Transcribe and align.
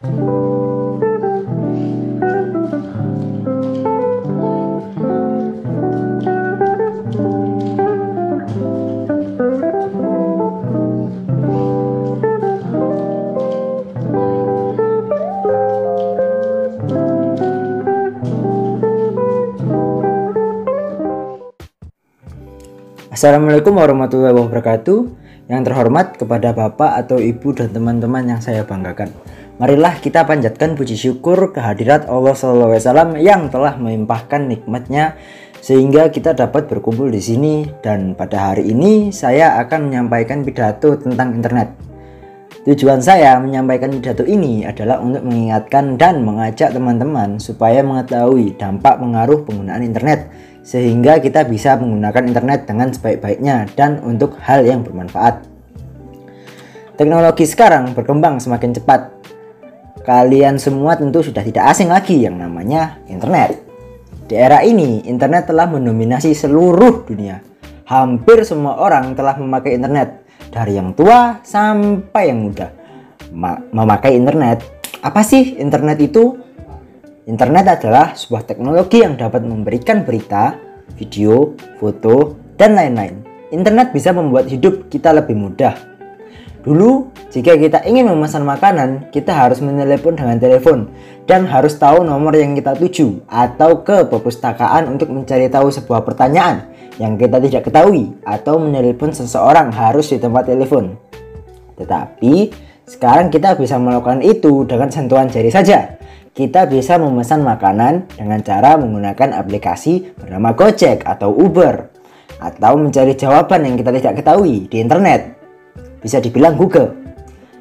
Assalamualaikum 0.00 0.16
warahmatullahi 23.76 24.32
wabarakatuh. 24.32 24.98
Yang 25.52 25.62
terhormat 25.68 26.16
kepada 26.16 26.56
Bapak 26.56 27.04
atau 27.04 27.20
Ibu 27.20 27.52
dan 27.52 27.76
teman-teman 27.76 28.24
yang 28.24 28.40
saya 28.40 28.64
banggakan 28.64 29.12
Marilah 29.60 30.00
kita 30.00 30.24
panjatkan 30.24 30.72
puji 30.72 30.96
syukur 30.96 31.52
kehadirat 31.52 32.08
Allah 32.08 32.32
SAW 32.32 33.20
yang 33.20 33.52
telah 33.52 33.76
melimpahkan 33.76 34.48
nikmatnya 34.48 35.20
sehingga 35.60 36.08
kita 36.08 36.32
dapat 36.32 36.64
berkumpul 36.64 37.12
di 37.12 37.20
sini 37.20 37.68
dan 37.84 38.16
pada 38.16 38.40
hari 38.40 38.72
ini 38.72 39.12
saya 39.12 39.60
akan 39.60 39.92
menyampaikan 39.92 40.40
pidato 40.48 40.96
tentang 40.96 41.36
internet. 41.36 41.76
Tujuan 42.64 43.04
saya 43.04 43.36
menyampaikan 43.36 43.92
pidato 43.92 44.24
ini 44.24 44.64
adalah 44.64 44.96
untuk 44.96 45.28
mengingatkan 45.28 46.00
dan 46.00 46.24
mengajak 46.24 46.72
teman-teman 46.72 47.36
supaya 47.36 47.84
mengetahui 47.84 48.56
dampak 48.56 48.96
pengaruh 48.96 49.44
penggunaan 49.44 49.84
internet 49.84 50.32
sehingga 50.64 51.20
kita 51.20 51.44
bisa 51.44 51.76
menggunakan 51.76 52.32
internet 52.32 52.64
dengan 52.64 52.96
sebaik-baiknya 52.96 53.68
dan 53.76 54.00
untuk 54.08 54.40
hal 54.40 54.64
yang 54.64 54.80
bermanfaat. 54.80 55.44
Teknologi 56.96 57.44
sekarang 57.44 57.92
berkembang 57.92 58.40
semakin 58.40 58.72
cepat. 58.72 59.20
Kalian 60.00 60.56
semua 60.56 60.96
tentu 60.96 61.20
sudah 61.20 61.44
tidak 61.44 61.68
asing 61.68 61.92
lagi 61.92 62.24
yang 62.24 62.40
namanya 62.40 62.96
internet. 63.04 63.60
Di 64.24 64.38
era 64.38 64.64
ini, 64.64 65.04
internet 65.04 65.52
telah 65.52 65.68
mendominasi 65.68 66.32
seluruh 66.32 67.04
dunia. 67.04 67.44
Hampir 67.84 68.46
semua 68.46 68.80
orang 68.80 69.12
telah 69.12 69.36
memakai 69.36 69.76
internet, 69.76 70.24
dari 70.48 70.78
yang 70.80 70.96
tua 70.96 71.42
sampai 71.44 72.32
yang 72.32 72.48
muda. 72.48 72.72
Ma 73.34 73.58
memakai 73.70 74.16
internet. 74.16 74.64
Apa 75.04 75.20
sih 75.20 75.60
internet 75.60 75.98
itu? 76.00 76.38
Internet 77.28 77.78
adalah 77.78 78.16
sebuah 78.16 78.48
teknologi 78.48 79.04
yang 79.04 79.14
dapat 79.14 79.44
memberikan 79.46 80.02
berita, 80.02 80.58
video, 80.98 81.54
foto, 81.78 82.34
dan 82.58 82.74
lain-lain. 82.74 83.22
Internet 83.54 83.94
bisa 83.94 84.10
membuat 84.10 84.50
hidup 84.50 84.88
kita 84.88 85.14
lebih 85.14 85.38
mudah. 85.38 85.89
Dulu, 86.60 87.08
jika 87.32 87.56
kita 87.56 87.88
ingin 87.88 88.04
memesan 88.04 88.44
makanan, 88.44 89.08
kita 89.08 89.32
harus 89.32 89.64
menelepon 89.64 90.12
dengan 90.12 90.36
telepon 90.36 90.92
dan 91.24 91.48
harus 91.48 91.80
tahu 91.80 92.04
nomor 92.04 92.36
yang 92.36 92.52
kita 92.52 92.76
tuju 92.76 93.24
atau 93.24 93.80
ke 93.80 94.04
perpustakaan 94.04 94.92
untuk 94.92 95.08
mencari 95.08 95.48
tahu 95.48 95.72
sebuah 95.72 96.04
pertanyaan 96.04 96.68
yang 97.00 97.16
kita 97.16 97.40
tidak 97.40 97.72
ketahui 97.72 98.12
atau 98.28 98.60
menelepon 98.60 99.08
seseorang 99.16 99.72
harus 99.72 100.12
di 100.12 100.20
tempat 100.20 100.52
telepon. 100.52 101.00
Tetapi, 101.80 102.52
sekarang 102.84 103.32
kita 103.32 103.56
bisa 103.56 103.80
melakukan 103.80 104.20
itu 104.20 104.68
dengan 104.68 104.92
sentuhan 104.92 105.32
jari 105.32 105.48
saja 105.48 105.96
kita 106.30 106.70
bisa 106.70 106.94
memesan 106.94 107.42
makanan 107.42 108.06
dengan 108.14 108.38
cara 108.46 108.78
menggunakan 108.78 109.34
aplikasi 109.34 110.14
bernama 110.14 110.54
Gojek 110.54 111.02
atau 111.02 111.34
Uber 111.34 111.90
atau 112.38 112.72
mencari 112.78 113.18
jawaban 113.18 113.66
yang 113.66 113.74
kita 113.74 113.90
tidak 113.90 114.22
ketahui 114.22 114.70
di 114.70 114.76
internet 114.78 115.39
bisa 116.00 116.18
dibilang 116.18 116.56
Google 116.56 116.96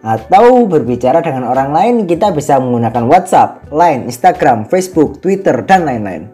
atau 0.00 0.64
berbicara 0.64 1.20
dengan 1.20 1.44
orang 1.44 1.76
lain 1.76 1.94
kita 2.08 2.32
bisa 2.32 2.56
menggunakan 2.56 3.04
WhatsApp, 3.04 3.68
Line, 3.68 4.08
Instagram, 4.08 4.64
Facebook, 4.64 5.20
Twitter, 5.20 5.60
dan 5.66 5.84
lain-lain 5.84 6.30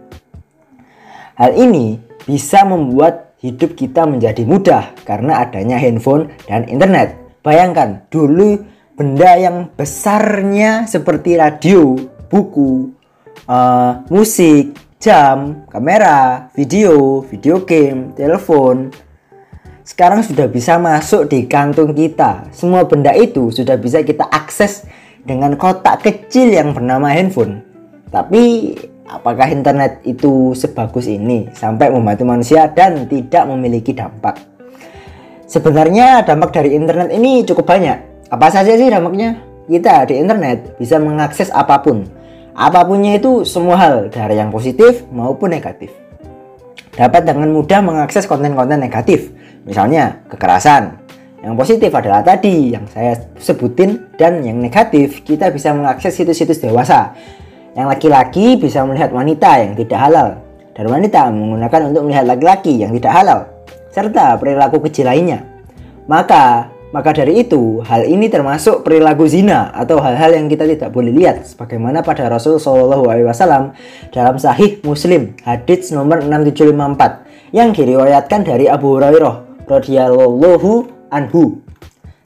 hal 1.37 1.53
ini 1.57 1.99
bisa 2.25 2.63
membuat 2.63 3.35
hidup 3.43 3.75
kita 3.75 4.07
menjadi 4.07 4.47
mudah 4.47 4.95
karena 5.03 5.43
adanya 5.43 5.77
handphone 5.77 6.31
dan 6.47 6.65
internet 6.71 7.19
bayangkan 7.43 8.07
dulu 8.09 8.63
benda 8.97 9.37
yang 9.37 9.69
besarnya 9.77 10.89
seperti 10.89 11.37
radio 11.37 11.95
buku, 12.27 12.91
uh, 13.47 14.03
musik, 14.11 14.75
jam, 14.99 15.69
kamera, 15.71 16.51
video, 16.57 17.23
video 17.23 17.63
game, 17.63 18.17
telepon. 18.17 18.91
Sekarang 19.87 20.19
sudah 20.27 20.51
bisa 20.51 20.83
masuk 20.83 21.31
di 21.31 21.47
kantung 21.47 21.95
kita. 21.95 22.51
Semua 22.51 22.83
benda 22.91 23.15
itu 23.15 23.55
sudah 23.55 23.79
bisa 23.79 24.03
kita 24.03 24.27
akses 24.27 24.83
dengan 25.23 25.55
kotak 25.55 26.03
kecil 26.03 26.51
yang 26.51 26.75
bernama 26.75 27.15
handphone. 27.15 27.63
Tapi 28.11 28.75
apakah 29.07 29.47
internet 29.47 30.03
itu 30.03 30.59
sebagus 30.59 31.07
ini 31.07 31.47
sampai 31.55 31.95
membantu 31.95 32.27
manusia 32.27 32.67
dan 32.67 33.07
tidak 33.07 33.47
memiliki 33.47 33.95
dampak? 33.95 34.43
Sebenarnya 35.47 36.27
dampak 36.27 36.51
dari 36.51 36.75
internet 36.75 37.15
ini 37.15 37.47
cukup 37.47 37.71
banyak. 37.71 38.27
Apa 38.35 38.51
saja 38.51 38.75
sih 38.75 38.91
dampaknya? 38.91 39.39
Kita 39.71 40.03
di 40.11 40.19
internet 40.19 40.83
bisa 40.83 40.99
mengakses 40.99 41.47
apa 41.55 41.79
pun, 41.79 42.03
Apapunnya 42.57 43.21
itu 43.21 43.45
semua 43.45 43.77
hal 43.77 44.09
dari 44.09 44.41
yang 44.41 44.49
positif 44.49 45.05
maupun 45.13 45.53
negatif. 45.53 45.93
Dapat 46.97 47.29
dengan 47.29 47.53
mudah 47.53 47.85
mengakses 47.85 48.25
konten-konten 48.25 48.81
negatif, 48.81 49.36
misalnya 49.67 50.23
kekerasan. 50.31 51.03
Yang 51.43 51.55
positif 51.59 51.91
adalah 51.93 52.25
tadi 52.25 52.73
yang 52.73 52.89
saya 52.89 53.19
sebutin 53.37 54.09
dan 54.17 54.41
yang 54.41 54.57
negatif 54.59 55.21
kita 55.23 55.53
bisa 55.53 55.75
mengakses 55.77 56.17
situs-situs 56.17 56.63
dewasa. 56.63 57.13
Yang 57.77 57.87
laki-laki 57.93 58.57
bisa 58.57 58.87
melihat 58.89 59.13
wanita 59.13 59.61
yang 59.61 59.77
tidak 59.77 60.01
halal 60.01 60.29
dan 60.73 60.85
wanita 60.89 61.29
menggunakan 61.29 61.93
untuk 61.93 62.03
melihat 62.09 62.25
laki-laki 62.25 62.81
yang 62.81 62.91
tidak 62.97 63.13
halal 63.13 63.41
serta 63.93 64.41
perilaku 64.41 64.81
kecil 64.89 65.13
lainnya. 65.13 65.45
Maka 66.09 66.73
maka 66.95 67.13
dari 67.13 67.45
itu, 67.45 67.85
hal 67.85 68.09
ini 68.09 68.31
termasuk 68.33 68.81
perilaku 68.81 69.29
zina 69.29 69.75
atau 69.75 70.01
hal-hal 70.01 70.33
yang 70.33 70.47
kita 70.49 70.65
tidak 70.65 70.95
boleh 70.95 71.13
lihat 71.13 71.45
sebagaimana 71.45 72.01
pada 72.01 72.25
Rasul 72.31 72.57
Shallallahu 72.57 73.11
alaihi 73.11 73.27
wasallam 73.29 73.77
dalam 74.15 74.41
Sahih 74.41 74.81
Muslim 74.81 75.37
hadits 75.45 75.93
nomor 75.93 76.25
6754 76.25 77.53
yang 77.53 77.75
diriwayatkan 77.77 78.41
dari 78.49 78.71
Abu 78.71 78.97
Hurairah 78.97 79.46
radhiyallahu 79.67 80.89
anhu. 81.13 81.63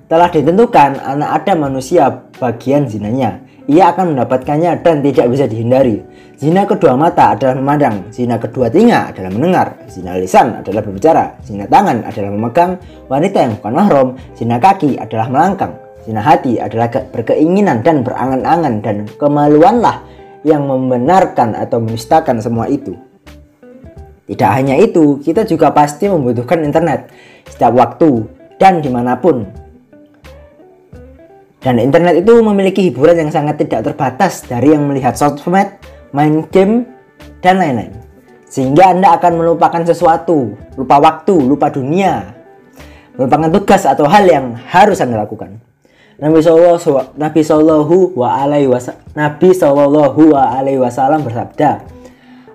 Telah 0.06 0.28
ditentukan 0.30 1.00
anak 1.02 1.44
ada 1.44 1.52
manusia 1.54 2.10
bagian 2.38 2.86
zinanya 2.86 3.50
ia 3.70 3.94
akan 3.94 4.18
mendapatkannya 4.18 4.82
dan 4.82 4.98
tidak 4.98 5.26
bisa 5.30 5.46
dihindari. 5.46 6.02
Zina 6.34 6.66
kedua 6.66 6.98
mata 6.98 7.38
adalah 7.38 7.54
memandang, 7.54 8.10
zina 8.10 8.34
kedua 8.34 8.66
telinga 8.66 9.14
adalah 9.14 9.30
mendengar, 9.30 9.66
zina 9.86 10.18
lisan 10.18 10.58
adalah 10.58 10.82
berbicara, 10.82 11.38
zina 11.46 11.70
tangan 11.70 12.02
adalah 12.02 12.30
memegang 12.34 12.72
wanita 13.06 13.38
yang 13.38 13.52
bukan 13.60 13.72
mahram, 13.76 14.08
zina 14.34 14.56
kaki 14.58 14.98
adalah 14.98 15.30
melangkang, 15.30 15.72
zina 16.02 16.18
hati 16.18 16.58
adalah 16.58 16.90
berkeinginan 16.90 17.86
dan 17.86 18.02
berangan-angan 18.02 18.74
dan 18.82 18.96
kemaluanlah 19.20 20.02
yang 20.42 20.66
membenarkan 20.66 21.54
atau 21.54 21.78
menistakan 21.78 22.42
semua 22.42 22.66
itu. 22.66 23.09
Tidak 24.30 24.50
hanya 24.50 24.78
itu, 24.78 25.18
kita 25.18 25.42
juga 25.42 25.74
pasti 25.74 26.06
membutuhkan 26.06 26.62
internet 26.62 27.10
setiap 27.50 27.74
waktu 27.74 28.30
dan 28.62 28.78
di 28.78 28.86
mana 28.86 29.18
pun 29.18 29.42
dan 31.60 31.76
internet 31.76 32.24
itu 32.24 32.40
memiliki 32.40 32.88
hiburan 32.88 33.20
yang 33.20 33.30
sangat 33.30 33.60
tidak 33.60 33.92
terbatas 33.92 34.48
dari 34.48 34.72
yang 34.72 34.88
melihat 34.88 35.12
sosmed, 35.12 35.68
main 36.16 36.40
game, 36.48 36.88
dan 37.44 37.60
lain-lain. 37.60 37.92
Sehingga 38.48 38.96
Anda 38.96 39.20
akan 39.20 39.44
melupakan 39.44 39.84
sesuatu, 39.84 40.56
lupa 40.80 40.96
waktu, 40.96 41.36
lupa 41.36 41.68
dunia, 41.68 42.32
melupakan 43.12 43.52
tugas 43.52 43.84
atau 43.84 44.08
hal 44.08 44.24
yang 44.24 44.56
harus 44.56 45.04
Anda 45.04 45.20
lakukan. 45.20 45.60
Nabi 46.16 46.40
Sallallahu 46.40 47.16
Nabi 47.16 47.40
Sallallahu 47.44 48.16
wa 48.16 48.28
wa 50.32 50.44
alaihi 50.56 50.80
wasallam 50.80 51.20
bersabda, 51.20 51.84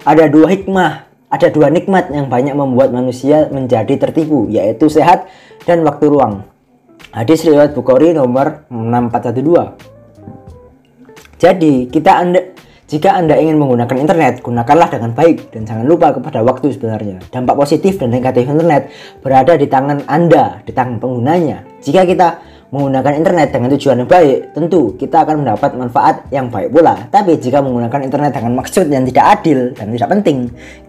ada 0.01 0.23
dua 0.29 0.49
hikmah, 0.49 1.04
ada 1.35 1.51
dua 1.51 1.67
nikmat 1.67 2.07
yang 2.15 2.31
banyak 2.31 2.55
membuat 2.55 2.95
manusia 2.95 3.51
menjadi 3.51 3.99
tertipu, 3.99 4.47
yaitu 4.47 4.87
sehat 4.87 5.27
dan 5.67 5.83
waktu 5.83 6.07
ruang. 6.07 6.47
Hadis 7.11 7.43
riwayat 7.43 7.75
Bukhari 7.75 8.15
nomor 8.15 8.63
6412. 8.71 9.75
Jadi, 11.35 11.91
kita 11.91 12.11
Anda 12.15 12.55
jika 12.85 13.17
Anda 13.17 13.33
ingin 13.41 13.57
menggunakan 13.57 13.97
internet, 13.97 14.45
gunakanlah 14.45 14.93
dengan 14.93 15.17
baik 15.17 15.49
dan 15.49 15.65
jangan 15.65 15.89
lupa 15.89 16.13
kepada 16.13 16.45
waktu 16.45 16.69
sebenarnya. 16.69 17.17
Dampak 17.33 17.57
positif 17.57 17.97
dan 17.97 18.13
negatif 18.13 18.45
internet 18.45 18.93
berada 19.25 19.57
di 19.57 19.65
tangan 19.65 20.05
Anda, 20.05 20.61
di 20.61 20.69
tangan 20.69 21.01
penggunanya. 21.01 21.65
Jika 21.81 22.05
kita 22.05 22.27
menggunakan 22.73 23.13
internet 23.21 23.47
dengan 23.53 23.69
tujuan 23.77 23.97
yang 24.01 24.09
baik, 24.09 24.37
tentu 24.57 24.81
kita 24.97 25.21
akan 25.21 25.45
mendapat 25.45 25.71
manfaat 25.77 26.15
yang 26.33 26.49
baik 26.49 26.73
pula. 26.73 27.07
Tapi 27.13 27.37
jika 27.37 27.61
menggunakan 27.61 28.01
internet 28.05 28.31
dengan 28.33 28.53
maksud 28.57 28.85
yang 28.89 29.05
tidak 29.05 29.25
adil 29.41 29.59
dan 29.77 29.93
tidak 29.93 30.09
penting, 30.17 30.37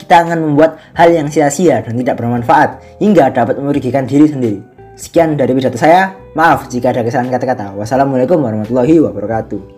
kita 0.01 0.15
akan 0.25 0.39
membuat 0.41 0.81
hal 0.97 1.09
yang 1.13 1.29
sia-sia 1.29 1.85
dan 1.85 1.95
tidak 2.01 2.17
bermanfaat 2.17 2.81
hingga 3.03 3.29
dapat 3.29 3.61
merugikan 3.61 4.09
diri 4.09 4.27
sendiri. 4.31 4.59
Sekian 4.97 5.37
dari 5.37 5.53
pidato 5.53 5.77
saya. 5.77 6.17
Maaf 6.33 6.73
jika 6.73 6.93
ada 6.93 7.05
kesalahan 7.05 7.33
kata-kata. 7.33 7.77
Wassalamualaikum 7.77 8.41
warahmatullahi 8.41 8.97
wabarakatuh. 9.05 9.76